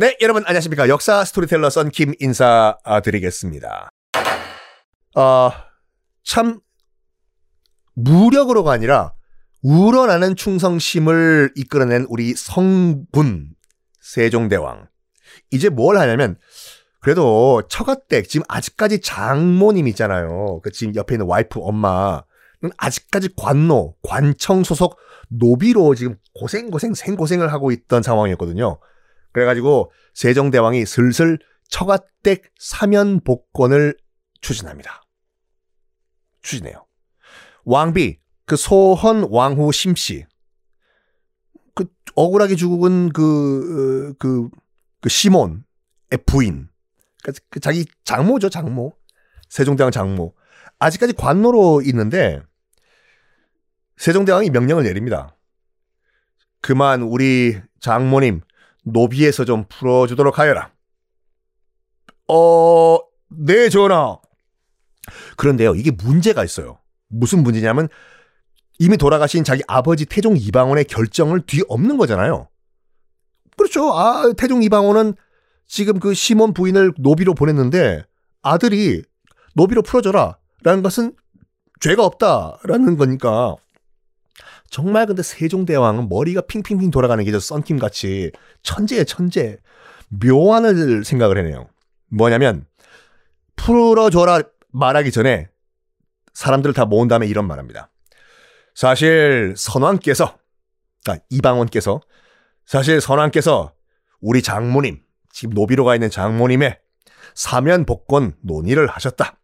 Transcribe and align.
네, 0.00 0.16
여러분 0.20 0.44
안녕하십니까. 0.46 0.88
역사 0.88 1.24
스토리텔러 1.24 1.70
썬킴 1.70 2.14
인사드리겠습니다. 2.20 3.88
어, 5.16 5.50
참 6.22 6.60
무력으로가 7.94 8.70
아니라 8.70 9.14
우러나는 9.60 10.36
충성심을 10.36 11.52
이끌어낸 11.56 12.06
우리 12.08 12.34
성군 12.34 13.48
세종대왕. 14.00 14.86
이제 15.50 15.68
뭘 15.68 15.98
하냐면 15.98 16.36
그래도 17.00 17.62
처가댁 17.68 18.28
지금 18.28 18.44
아직까지 18.48 19.00
장모님 19.00 19.88
있잖아요. 19.88 20.60
그 20.62 20.70
지금 20.70 20.94
옆에 20.94 21.16
있는 21.16 21.26
와이프 21.26 21.58
엄마는 21.60 22.22
아직까지 22.76 23.30
관노, 23.36 23.96
관청 24.02 24.62
소속 24.62 24.96
노비로 25.28 25.94
지금 25.94 26.16
고생고생 26.34 26.94
생고생을 26.94 27.52
하고 27.52 27.70
있던 27.70 28.02
상황이었거든요. 28.02 28.78
그래가지고 29.32 29.92
세종대왕이 30.14 30.86
슬슬 30.86 31.38
처가댁 31.68 32.50
사면 32.58 33.20
복권을 33.20 33.96
추진합니다. 34.40 35.02
추진해요. 36.42 36.86
왕비 37.64 38.18
그 38.46 38.56
소헌 38.56 39.28
왕후 39.30 39.72
심씨 39.72 40.24
그 41.74 41.84
억울하게 42.14 42.56
죽은 42.56 43.10
그 43.10 44.14
그, 44.18 44.48
그 45.00 45.08
시몬의 45.08 45.60
부인 46.24 46.68
그, 47.22 47.32
그 47.50 47.60
자기 47.60 47.84
장모죠 48.04 48.48
장모 48.48 48.94
세종대왕 49.50 49.90
장모 49.90 50.34
아직까지 50.78 51.12
관노로 51.12 51.82
있는데 51.82 52.42
세종대왕이 53.98 54.50
명령을 54.50 54.84
내립니다. 54.84 55.36
그만 56.60 57.02
우리 57.02 57.60
장모님 57.80 58.40
노비에서 58.84 59.44
좀 59.44 59.64
풀어주도록 59.68 60.38
하여라. 60.38 60.70
어, 62.28 62.98
네, 63.28 63.68
전하. 63.68 64.18
그런데요, 65.36 65.74
이게 65.74 65.90
문제가 65.90 66.44
있어요. 66.44 66.78
무슨 67.08 67.42
문제냐면, 67.42 67.88
이미 68.78 68.96
돌아가신 68.96 69.44
자기 69.44 69.62
아버지 69.66 70.04
태종 70.06 70.36
이방원의 70.36 70.84
결정을 70.84 71.40
뒤엎는 71.42 71.96
거잖아요. 71.96 72.48
그렇죠. 73.56 73.92
아, 73.92 74.32
태종 74.36 74.62
이방원은 74.62 75.14
지금 75.66 75.98
그 75.98 76.14
시몬 76.14 76.54
부인을 76.54 76.92
노비로 76.98 77.34
보냈는데, 77.34 78.04
아들이 78.42 79.02
노비로 79.54 79.82
풀어줘라. 79.82 80.38
라는 80.62 80.82
것은 80.82 81.14
죄가 81.80 82.04
없다라는 82.04 82.96
거니까 82.96 83.56
정말 84.70 85.06
근데 85.06 85.22
세종대왕은 85.22 86.08
머리가 86.08 86.42
핑핑핑 86.42 86.90
돌아가는 86.90 87.22
게 87.24 87.30
저 87.30 87.40
썬킴 87.40 87.78
같이 87.78 88.32
천재의 88.62 89.06
천재. 89.06 89.58
묘안을 90.08 91.04
생각을 91.04 91.36
해내요. 91.38 91.68
뭐냐면 92.10 92.66
풀어줘라 93.56 94.42
말하기 94.72 95.10
전에 95.12 95.48
사람들을 96.32 96.72
다 96.74 96.86
모은 96.86 97.08
다음에 97.08 97.26
이런 97.26 97.46
말합니다. 97.46 97.90
사실 98.74 99.54
선왕께서 99.56 100.38
아, 101.08 101.16
이방원께서 101.30 102.00
사실 102.64 103.00
선왕께서 103.00 103.74
우리 104.20 104.42
장모님 104.42 105.02
지금 105.32 105.54
노비로 105.54 105.84
가 105.84 105.94
있는 105.94 106.10
장모님의 106.10 106.78
사면 107.34 107.84
복권 107.84 108.34
논의를 108.40 108.86
하셨다. 108.86 109.38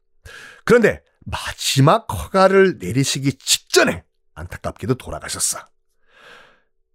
그런데 0.64 1.02
마지막 1.27 2.06
허가를 2.11 2.78
내리시기 2.78 3.34
직전에 3.34 4.05
안타깝게도 4.34 4.94
돌아가셨어. 4.94 5.58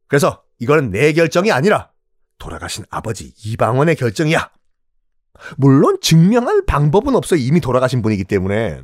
그래서 0.07 0.43
이거는 0.59 0.91
내 0.91 1.13
결정이 1.13 1.51
아니라 1.51 1.91
돌아가신 2.37 2.85
아버지 2.89 3.33
이방원의 3.43 3.95
결정이야. 3.95 4.51
물론 5.57 5.97
증명할 6.01 6.65
방법은 6.65 7.15
없어 7.15 7.35
이미 7.35 7.61
돌아가신 7.61 8.01
분이기 8.01 8.23
때문에 8.23 8.81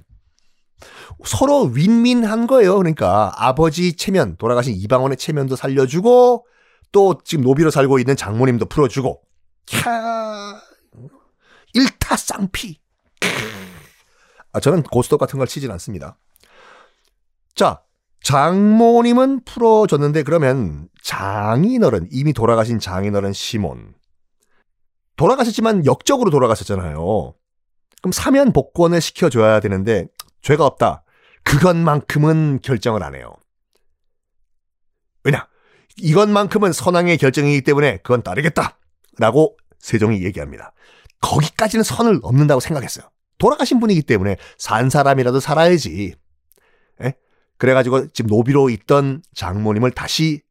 서로 1.26 1.64
윈윈한 1.64 2.48
거예요. 2.48 2.78
그러니까 2.78 3.34
아버지 3.38 3.96
체면 3.96 4.38
돌아가신 4.38 4.74
이방원의 4.76 5.18
체면도 5.18 5.56
살려주고 5.56 6.46
또 6.92 7.22
지금 7.24 7.44
노비로 7.44 7.72
살고 7.72 8.00
있는 8.00 8.16
장모님도 8.16 8.66
풀어주고 8.68 9.22
캬 9.66 10.62
일타쌍피. 11.74 12.80
아, 14.54 14.60
저는 14.62 14.84
고스톱 14.84 15.20
같은 15.20 15.38
걸 15.38 15.48
치진 15.48 15.70
않습니다. 15.72 16.18
자, 17.56 17.82
장모님은 18.26 19.44
풀어줬는데 19.46 20.24
그러면 20.24 20.90
장인어른 21.04 22.08
이미 22.12 22.34
돌아가신 22.34 22.80
장인어른 22.80 23.34
시몬 23.34 23.94
돌아가셨지만 25.16 25.86
역적으로 25.86 26.32
돌아가셨잖아요. 26.32 27.36
그럼 28.02 28.12
사면 28.12 28.52
복권을 28.52 29.00
시켜줘야 29.00 29.60
되는데 29.60 30.08
죄가 30.42 30.66
없다. 30.66 31.04
그것만큼은 31.44 32.62
결정을 32.64 33.04
안 33.04 33.14
해요. 33.14 33.36
왜냐? 35.24 35.48
이것만큼은 35.98 36.74
선왕의 36.74 37.20
결정이기 37.20 37.62
때문에 37.62 37.98
그건 37.98 38.24
따르겠다. 38.24 38.80
라고 39.20 39.56
세종이 39.78 40.24
얘기합니다. 40.24 40.74
거기까지는 41.22 41.84
선을 41.84 42.22
넘는다고 42.22 42.60
생각했어요. 42.60 43.08
돌아가신 43.38 43.80
분이기 43.80 44.02
때문에 44.02 44.38
산 44.58 44.90
사람이라도 44.90 45.40
살아야지. 45.40 46.16
그래가지고 47.58 48.08
지금 48.10 48.30
노비로 48.30 48.70
있던 48.70 49.22
장모님을 49.34 49.92
다시 49.92 50.42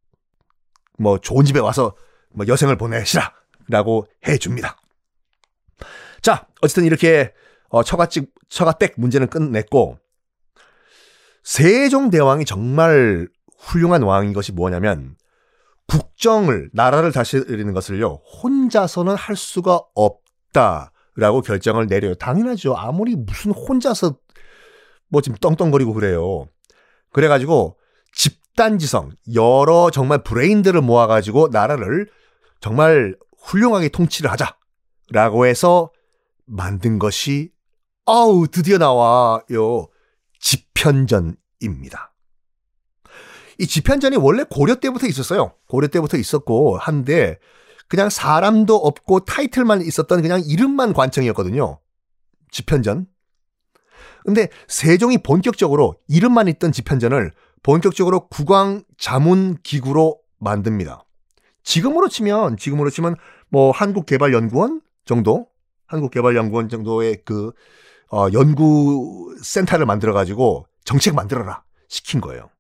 뭐 0.99 1.19
좋은 1.19 1.45
집에 1.45 1.61
와서 1.61 1.97
뭐 2.33 2.47
여생을 2.47 2.77
보내시라 2.77 3.33
라고 3.69 4.07
해줍니다. 4.27 4.77
자, 6.23 6.47
어쨌든 6.63 6.85
이렇게 6.85 7.33
어, 7.69 7.83
처가집, 7.83 8.31
처가댁 8.49 8.95
문제는 8.97 9.29
끝냈고 9.29 9.99
세종 11.43 12.11
대왕이 12.11 12.45
정말 12.45 13.29
훌륭한 13.59 14.03
왕인 14.03 14.33
것이 14.33 14.53
뭐냐면 14.53 15.17
국정을 15.87 16.71
나라를 16.73 17.13
다스리는 17.13 17.73
것을요 17.73 18.21
혼자서는 18.43 19.17
할 19.17 19.37
수가 19.37 19.83
없다라고 19.95 21.43
결정을 21.45 21.87
내려요. 21.87 22.15
당연하죠. 22.15 22.75
아무리 22.77 23.17
무슨 23.17 23.53
혼자서 23.53 24.17
뭐 25.09 25.21
지금 25.21 25.37
떵떵거리고 25.39 25.93
그래요. 25.93 26.47
그래가지고 27.15 27.79
집단지성 28.13 29.13
여러 29.35 29.91
정말 29.91 30.23
브레인들을 30.23 30.81
모아가지고 30.83 31.49
나라를 31.49 32.09
정말 32.61 33.17
훌륭하게 33.39 33.89
통치를 33.89 34.31
하자라고 34.31 35.47
해서 35.47 35.93
만든 36.45 36.99
것이 36.99 37.53
아우 38.05 38.49
드디어 38.49 38.79
나와요 38.79 39.87
집현전입니다. 40.41 42.13
이 43.61 43.67
집현전이 43.67 44.17
원래 44.17 44.45
고려 44.51 44.75
때부터 44.75 45.07
있었어요. 45.07 45.55
고려 45.69 45.87
때부터 45.87 46.17
있었고 46.17 46.77
한데 46.77 47.39
그냥 47.89 48.11
사람도 48.11 48.75
없고 48.75 49.25
타이틀만 49.25 49.83
있었던 49.83 50.21
그냥 50.21 50.43
이름만 50.45 50.93
관청이었거든요. 50.93 51.79
집현전. 52.51 53.07
근데 54.25 54.49
세종이 54.69 55.19
본격적으로 55.19 55.97
이름만 56.09 56.49
있던 56.49 56.73
집현전을 56.73 57.33
본격적으로 57.63 58.29
국왕 58.29 58.83
자문 58.99 59.57
기구로 59.63 60.19
만듭니다. 60.39 61.05
지금으로 61.63 62.09
치면 62.09 62.57
지금으로 62.57 62.91
치면 62.91 63.17
뭐 63.49 63.71
한국개발연구원 63.71 64.81
정도 65.05 65.49
한국개발연구원 65.87 66.69
정도의 66.69 67.23
그 67.25 67.53
어, 68.11 68.29
연구 68.33 69.35
센터를 69.43 69.87
만들어 69.87 70.13
가지고 70.13 70.67
정책 70.85 71.15
만들어라 71.15 71.63
시킨 71.89 72.21
거예요. 72.21 72.51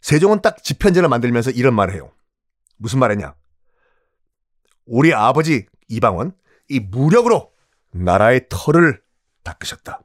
세종은 0.00 0.40
딱 0.42 0.62
집현전을 0.62 1.08
만들면서 1.08 1.50
이런 1.50 1.74
말을 1.74 1.94
해요. 1.94 2.10
무슨 2.76 2.98
말이냐? 2.98 3.34
우리 4.86 5.14
아버지 5.14 5.66
이방원 5.88 6.32
이 6.68 6.80
무력으로 6.80 7.52
나라의 7.92 8.46
털을 8.48 9.01
닦으셨다. 9.44 10.00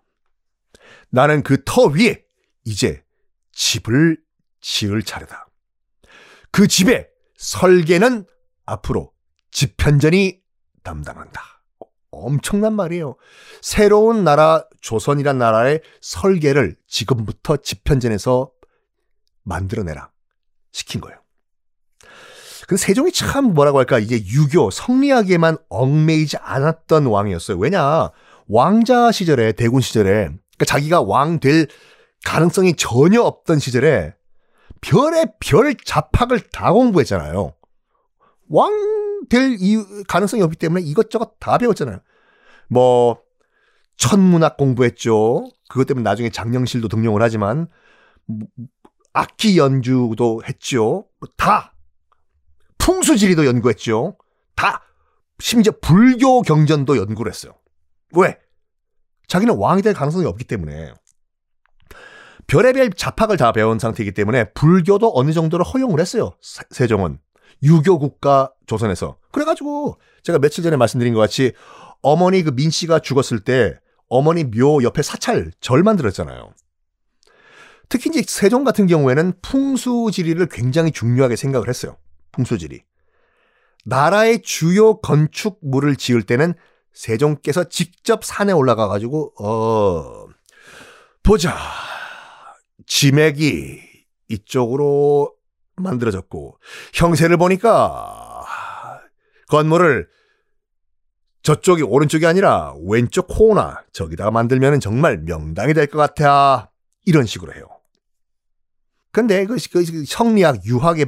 나는 1.09 1.43
그 1.43 1.63
터 1.63 1.85
위에 1.85 2.23
이제 2.63 3.03
집을 3.51 4.17
지을 4.61 5.03
차례다. 5.03 5.47
그 6.51 6.67
집의 6.67 7.07
설계는 7.37 8.25
앞으로 8.65 9.11
집현전이 9.51 10.41
담당한다. 10.83 11.41
엄청난 12.11 12.73
말이에요. 12.73 13.15
새로운 13.61 14.23
나라 14.23 14.65
조선이란 14.81 15.37
나라의 15.37 15.81
설계를 16.01 16.75
지금부터 16.87 17.57
집현전에서 17.57 18.51
만들어내라 19.43 20.11
시킨 20.71 20.99
거예요. 21.01 21.19
근데 22.67 22.81
세종이 22.81 23.11
참 23.13 23.53
뭐라고 23.53 23.77
할까 23.79 23.97
이게 23.99 24.17
유교 24.25 24.69
성리학에만 24.71 25.57
얽매이지 25.69 26.37
않았던 26.37 27.05
왕이었어요. 27.05 27.57
왜냐 27.57 28.11
왕자 28.47 29.11
시절에 29.11 29.51
대군 29.53 29.81
시절에 29.81 30.29
그러니까 30.29 30.65
자기가 30.65 31.01
왕 31.01 31.39
될 31.39 31.67
가능성이 32.25 32.75
전혀 32.75 33.21
없던 33.21 33.59
시절에 33.59 34.13
별의 34.81 35.33
별 35.39 35.75
잡학을 35.75 36.39
다 36.51 36.71
공부했잖아요. 36.71 37.53
왕 38.49 38.97
될 39.29 39.57
가능성이 40.07 40.43
없기 40.43 40.57
때문에 40.57 40.81
이것저것 40.85 41.35
다 41.39 41.57
배웠잖아요. 41.57 41.99
뭐 42.69 43.19
천문학 43.97 44.57
공부했죠. 44.57 45.49
그것 45.69 45.85
때문에 45.85 46.03
나중에 46.03 46.29
장영실도 46.29 46.87
등용을 46.87 47.21
하지만 47.21 47.67
악기 49.11 49.57
연주도 49.57 50.41
했죠. 50.47 51.07
다 51.35 51.73
풍수지리도 52.77 53.45
연구했죠. 53.45 54.17
다 54.55 54.83
심지어 55.39 55.73
불교 55.81 56.41
경전도 56.41 56.97
연구를 56.97 57.31
했어요. 57.31 57.53
왜? 58.13 58.37
자기는 59.27 59.55
왕이 59.57 59.81
될 59.81 59.93
가능성이 59.93 60.25
없기 60.25 60.45
때문에 60.45 60.93
별의별 62.47 62.93
잡학을 62.93 63.35
다 63.37 63.51
배운 63.51 63.77
상태이기 63.77 64.13
때문에 64.13 64.51
불교도 64.53 65.11
어느 65.13 65.33
정도로 65.33 65.63
허용을 65.65 65.99
했어요. 65.99 66.31
세종은 66.71 67.19
유교 67.63 67.99
국가 67.99 68.53
조선에서 68.67 69.17
그래가지고 69.31 69.99
제가 70.23 70.39
며칠 70.39 70.63
전에 70.63 70.77
말씀드린 70.77 71.13
것 71.13 71.19
같이 71.19 71.53
어머니 72.01 72.43
그 72.43 72.51
민 72.51 72.69
씨가 72.69 72.99
죽었을 72.99 73.41
때 73.41 73.77
어머니 74.07 74.45
묘 74.45 74.81
옆에 74.83 75.01
사찰 75.01 75.51
절 75.59 75.83
만들었잖아요. 75.83 76.53
특히 77.89 78.09
이제 78.09 78.23
세종 78.25 78.63
같은 78.63 78.87
경우에는 78.87 79.33
풍수지리를 79.41 80.45
굉장히 80.47 80.91
중요하게 80.91 81.35
생각을 81.35 81.67
했어요. 81.67 81.97
풍수지리. 82.31 82.83
나라의 83.85 84.41
주요 84.41 84.99
건축물을 84.99 85.95
지을 85.95 86.23
때는 86.23 86.53
세종께서 86.97 87.65
직접 87.65 88.25
산에 88.25 88.51
올라가 88.51 88.87
가지고 88.87 89.33
어 89.39 90.27
보자. 91.21 91.55
지맥이 92.87 93.81
이쪽으로 94.29 95.35
만들어졌고 95.75 96.57
형세를 96.93 97.37
보니까 97.37 98.45
건물을 99.49 100.07
저쪽이 101.43 101.83
오른쪽이 101.83 102.25
아니라 102.25 102.73
왼쪽 102.87 103.27
코나 103.27 103.83
저기다 103.93 104.31
만들면 104.31 104.79
정말 104.79 105.17
명당이 105.19 105.73
될 105.73 105.87
것 105.87 105.97
같아. 105.97 106.71
이런 107.05 107.25
식으로 107.25 107.53
해요. 107.53 107.67
근데 109.11 109.45
그, 109.45 109.55
그, 109.71 109.85
그 109.85 110.03
성리학 110.05 110.65
유학에 110.65 111.05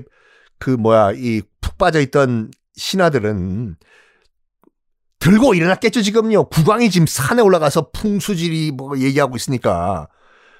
그 0.59 0.69
뭐야 0.69 1.13
이 1.13 1.41
푹 1.61 1.77
빠져 1.77 1.99
있던 1.99 2.51
신하들은 2.75 3.75
들고 5.19 5.53
일어났겠죠 5.53 6.01
지금요. 6.01 6.45
국왕이 6.45 6.89
지금 6.89 7.05
산에 7.05 7.41
올라가서 7.41 7.91
풍수지리 7.91 8.71
뭐 8.71 8.97
얘기하고 8.97 9.35
있으니까 9.35 10.07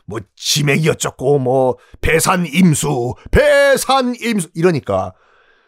뭐 0.06 0.20
지맥이 0.36 0.90
어쩌고 0.90 1.40
뭐 1.40 1.78
배산 2.02 2.46
임수 2.46 3.14
배산 3.32 4.16
임수 4.20 4.50
이러니까 4.54 5.14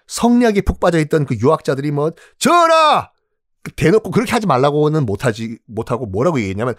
성리학에 0.07 0.61
푹 0.61 0.79
빠져 0.79 0.99
있던 0.99 1.25
그 1.25 1.35
유학자들이 1.35 1.91
뭐 1.91 2.11
전하 2.37 3.11
대놓고 3.75 4.11
그렇게 4.11 4.31
하지 4.31 4.47
말라고는 4.47 5.05
못하지 5.05 5.57
못하고 5.67 6.05
뭐라고 6.05 6.39
얘기했냐면 6.39 6.75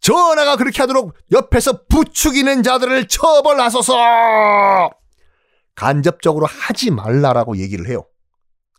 전하가 0.00 0.56
그렇게 0.56 0.82
하도록 0.82 1.14
옆에서 1.30 1.84
부추기는 1.88 2.62
자들을 2.62 3.06
처벌하소서 3.08 4.90
간접적으로 5.74 6.46
하지 6.46 6.90
말라라고 6.90 7.56
얘기를 7.58 7.86
해요. 7.88 8.04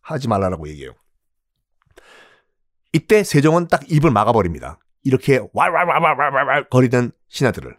하지 0.02 0.28
말라라고 0.28 0.68
얘기해요. 0.70 0.94
이때 2.94 3.24
세종은 3.24 3.68
딱 3.68 3.90
입을 3.90 4.12
막아버립니다. 4.12 4.80
이렇게 5.04 5.42
왈왈왈왈왈왈 5.54 6.70
거리던 6.70 7.12
신하들을. 7.30 7.78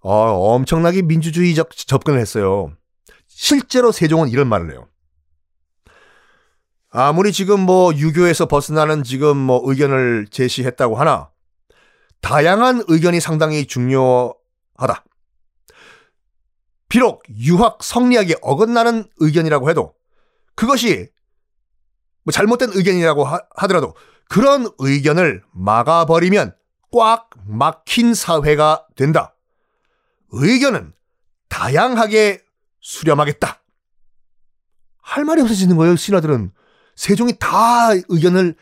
어, 0.00 0.12
엄청나게 0.54 1.02
민주주의적 1.02 1.70
접근을 1.76 2.18
했어요. 2.18 2.72
실제로 3.28 3.92
세종은 3.92 4.28
이런 4.28 4.48
말을 4.48 4.72
해요. 4.72 4.88
아무리 6.90 7.32
지금 7.32 7.60
뭐 7.60 7.94
유교에서 7.94 8.46
벗어나는 8.46 9.02
지금 9.02 9.36
뭐 9.36 9.62
의견을 9.64 10.26
제시했다고 10.30 10.96
하나 10.96 11.30
다양한 12.20 12.84
의견이 12.88 13.20
상당히 13.20 13.66
중요하다. 13.66 15.04
비록 16.88 17.22
유학 17.30 17.82
성리학에 17.82 18.34
어긋나는 18.42 19.04
의견이라고 19.16 19.70
해도 19.70 19.94
그것이 20.54 21.08
뭐 22.24 22.32
잘못된 22.32 22.70
의견이라고 22.74 23.24
하, 23.24 23.40
하더라도 23.56 23.94
그런 24.28 24.66
의견을 24.78 25.42
막아버리면 25.52 26.54
꽉 26.92 27.30
막힌 27.46 28.14
사회가 28.14 28.86
된다. 28.96 29.34
의견은 30.30 30.92
다양하게 31.48 32.42
수렴하겠다. 32.80 33.62
할 35.02 35.24
말이 35.24 35.42
없어지는 35.42 35.76
거예요, 35.76 35.96
신하들은. 35.96 36.52
세종이 36.96 37.34
다 37.38 37.90
의견을 38.08 38.54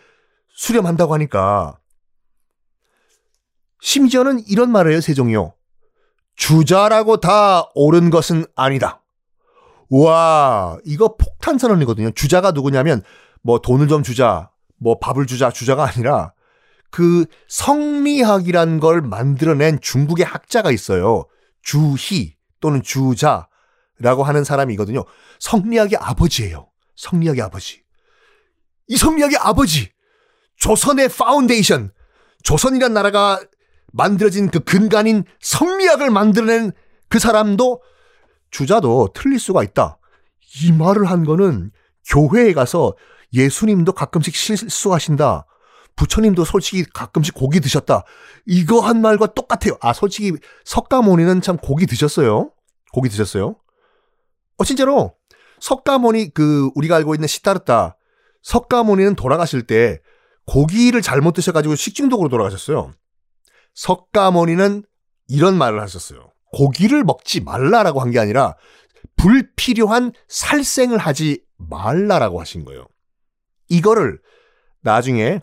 수렴한다고 0.48 1.14
하니까. 1.14 1.78
심지어는 3.80 4.44
이런 4.46 4.70
말을 4.72 4.92
해요, 4.92 5.00
세종이요. 5.00 5.54
주자라고 6.36 7.18
다 7.18 7.70
옳은 7.74 8.10
것은 8.10 8.46
아니다. 8.56 9.02
와, 9.90 10.78
이거 10.84 11.16
폭탄 11.16 11.58
선언이거든요. 11.58 12.12
주자가 12.12 12.52
누구냐면 12.52 13.02
뭐 13.42 13.60
돈을 13.60 13.88
좀 13.88 14.02
주자, 14.02 14.50
뭐 14.78 14.98
밥을 14.98 15.26
주자, 15.26 15.50
주자가 15.50 15.86
아니라 15.86 16.32
그 16.90 17.24
성리학이란 17.48 18.80
걸 18.80 19.00
만들어낸 19.00 19.78
중국의 19.80 20.24
학자가 20.24 20.70
있어요. 20.70 21.26
주희 21.62 22.36
또는 22.60 22.82
주자라고 22.82 24.24
하는 24.24 24.44
사람이거든요. 24.44 25.04
성리학의 25.38 25.98
아버지예요. 26.00 26.68
성리학의 26.96 27.42
아버지. 27.42 27.82
이 28.88 28.96
성리학의 28.96 29.38
아버지. 29.38 29.90
조선의 30.56 31.08
파운데이션. 31.08 31.92
조선이란 32.42 32.92
나라가 32.92 33.40
만들어진 33.92 34.50
그 34.50 34.60
근간인 34.60 35.24
성리학을 35.40 36.10
만들어낸 36.10 36.72
그 37.08 37.18
사람도 37.18 37.82
주자도 38.50 39.10
틀릴 39.14 39.38
수가 39.38 39.62
있다. 39.62 39.98
이 40.62 40.72
말을 40.72 41.04
한 41.04 41.24
거는 41.24 41.70
교회에 42.06 42.52
가서 42.52 42.96
예수님도 43.32 43.92
가끔씩 43.92 44.34
실수하신다. 44.34 45.46
부처님도 45.96 46.44
솔직히 46.44 46.84
가끔씩 46.84 47.34
고기 47.34 47.60
드셨다. 47.60 48.04
이거 48.46 48.80
한 48.80 49.00
말과 49.00 49.26
똑같아요. 49.26 49.76
아, 49.80 49.92
솔직히 49.92 50.32
석가모니는 50.64 51.40
참 51.42 51.56
고기 51.58 51.86
드셨어요. 51.86 52.52
고기 52.92 53.08
드셨어요. 53.08 53.56
어, 54.56 54.64
진짜로. 54.64 55.14
석가모니, 55.60 56.32
그, 56.32 56.70
우리가 56.74 56.96
알고 56.96 57.14
있는 57.14 57.28
시타르타. 57.28 57.96
석가모니는 58.42 59.14
돌아가실 59.16 59.66
때 59.66 60.00
고기를 60.46 61.02
잘못 61.02 61.32
드셔가지고 61.32 61.74
식중독으로 61.74 62.28
돌아가셨어요. 62.30 62.92
석가모니는 63.74 64.84
이런 65.28 65.56
말을 65.58 65.80
하셨어요. 65.80 66.32
고기를 66.52 67.04
먹지 67.04 67.40
말라라고 67.42 68.00
한 68.00 68.10
게 68.10 68.18
아니라 68.18 68.56
불필요한 69.16 70.12
살생을 70.28 70.98
하지 70.98 71.44
말라라고 71.58 72.40
하신 72.40 72.64
거예요. 72.64 72.86
이거를 73.70 74.18
나중에 74.82 75.40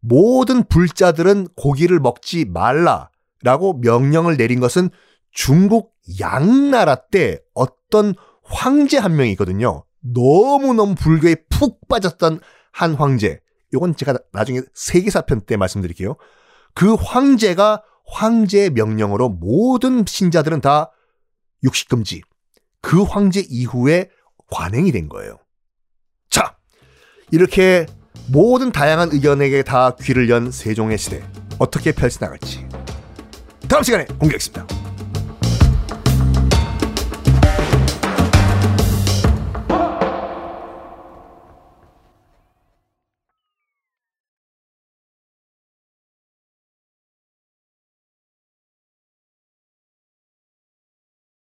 모든 0.00 0.64
불자들은 0.64 1.48
고기를 1.56 1.98
먹지 1.98 2.44
말라라고 2.44 3.78
명령을 3.80 4.36
내린 4.36 4.60
것은 4.60 4.90
중국 5.32 5.94
양나라 6.20 6.94
때 6.94 7.40
어떤 7.54 8.14
황제 8.42 8.98
한 8.98 9.16
명이 9.16 9.32
있거든요. 9.32 9.84
너무너무 10.00 10.94
불교에 10.94 11.36
푹 11.48 11.88
빠졌던 11.88 12.40
한 12.70 12.94
황제. 12.94 13.40
이건 13.72 13.96
제가 13.96 14.18
나중에 14.32 14.60
세계사편 14.74 15.40
때 15.42 15.56
말씀드릴게요. 15.56 16.16
그 16.74 16.94
황제가 16.94 17.82
황제의 18.06 18.70
명령으로 18.70 19.30
모든 19.30 20.04
신자들은 20.06 20.60
다 20.60 20.92
육식금지. 21.62 22.22
그 22.82 23.02
황제 23.02 23.42
이후에 23.48 24.10
관행이 24.50 24.92
된 24.92 25.08
거예요. 25.08 25.38
자, 26.28 26.56
이렇게 27.30 27.86
모든 28.28 28.72
다양한 28.72 29.10
의견에게 29.12 29.62
다 29.62 29.94
귀를 30.00 30.28
연 30.30 30.50
세종의 30.50 30.98
시대 30.98 31.22
어떻게 31.58 31.92
펼쳐나갈지 31.92 32.66
다음 33.68 33.82
시간에 33.82 34.04
공개하겠습니다. 34.04 34.73